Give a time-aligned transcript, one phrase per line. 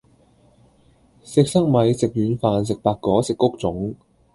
[1.23, 3.93] 食塞米，食軟飯，食白果，食穀種